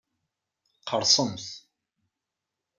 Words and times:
Qerrsemt! 0.87 1.45